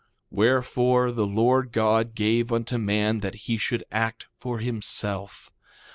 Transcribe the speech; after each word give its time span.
2:16 0.01 0.07
Wherefore, 0.39 1.11
the 1.11 1.27
Lord 1.27 1.71
God 1.71 2.15
gave 2.15 2.51
unto 2.51 2.79
man 2.79 3.19
that 3.19 3.35
he 3.45 3.55
should 3.55 3.83
act 3.91 4.25
for 4.35 4.57
himself. 4.57 5.51